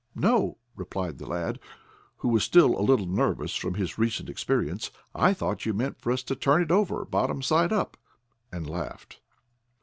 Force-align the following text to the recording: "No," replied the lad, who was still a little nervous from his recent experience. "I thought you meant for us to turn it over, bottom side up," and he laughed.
"No," 0.15 0.57
replied 0.75 1.19
the 1.19 1.27
lad, 1.27 1.59
who 2.17 2.29
was 2.29 2.43
still 2.43 2.75
a 2.75 2.81
little 2.81 3.05
nervous 3.05 3.55
from 3.55 3.75
his 3.75 3.99
recent 3.99 4.29
experience. 4.31 4.89
"I 5.13 5.35
thought 5.35 5.63
you 5.63 5.75
meant 5.75 6.01
for 6.01 6.11
us 6.11 6.23
to 6.23 6.35
turn 6.35 6.63
it 6.63 6.71
over, 6.71 7.05
bottom 7.05 7.43
side 7.43 7.71
up," 7.71 7.97
and 8.51 8.65
he 8.65 8.71
laughed. 8.71 9.19